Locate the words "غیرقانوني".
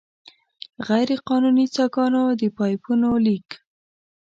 0.87-1.65